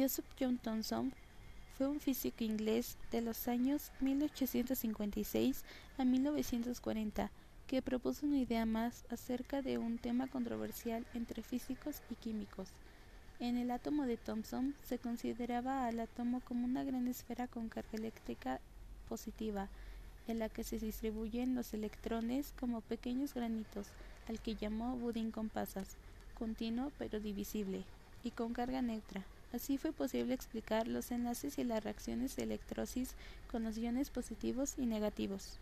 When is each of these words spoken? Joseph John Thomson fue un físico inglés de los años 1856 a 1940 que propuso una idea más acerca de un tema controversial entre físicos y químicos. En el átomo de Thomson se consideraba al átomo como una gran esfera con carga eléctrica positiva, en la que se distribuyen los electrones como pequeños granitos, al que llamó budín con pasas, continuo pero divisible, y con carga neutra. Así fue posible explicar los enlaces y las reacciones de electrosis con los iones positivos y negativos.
Joseph 0.00 0.24
John 0.40 0.56
Thomson 0.56 1.12
fue 1.76 1.86
un 1.86 2.00
físico 2.00 2.42
inglés 2.42 2.96
de 3.10 3.20
los 3.20 3.48
años 3.48 3.92
1856 4.00 5.62
a 5.98 6.06
1940 6.06 7.30
que 7.66 7.82
propuso 7.82 8.24
una 8.24 8.38
idea 8.38 8.64
más 8.64 9.04
acerca 9.10 9.60
de 9.60 9.76
un 9.76 9.98
tema 9.98 10.26
controversial 10.26 11.04
entre 11.12 11.42
físicos 11.42 12.00
y 12.08 12.14
químicos. 12.14 12.70
En 13.40 13.58
el 13.58 13.70
átomo 13.70 14.06
de 14.06 14.16
Thomson 14.16 14.74
se 14.84 14.98
consideraba 14.98 15.86
al 15.86 16.00
átomo 16.00 16.40
como 16.48 16.64
una 16.64 16.82
gran 16.82 17.06
esfera 17.06 17.46
con 17.46 17.68
carga 17.68 17.90
eléctrica 17.92 18.58
positiva, 19.06 19.68
en 20.28 20.38
la 20.38 20.48
que 20.48 20.64
se 20.64 20.78
distribuyen 20.78 21.54
los 21.54 21.74
electrones 21.74 22.54
como 22.58 22.80
pequeños 22.80 23.34
granitos, 23.34 23.88
al 24.30 24.40
que 24.40 24.56
llamó 24.56 24.96
budín 24.96 25.30
con 25.30 25.50
pasas, 25.50 25.98
continuo 26.38 26.90
pero 26.98 27.20
divisible, 27.20 27.84
y 28.24 28.30
con 28.30 28.54
carga 28.54 28.80
neutra. 28.80 29.26
Así 29.52 29.78
fue 29.78 29.92
posible 29.92 30.32
explicar 30.32 30.86
los 30.86 31.10
enlaces 31.10 31.58
y 31.58 31.64
las 31.64 31.82
reacciones 31.82 32.36
de 32.36 32.44
electrosis 32.44 33.14
con 33.50 33.64
los 33.64 33.76
iones 33.76 34.10
positivos 34.10 34.74
y 34.78 34.86
negativos. 34.86 35.58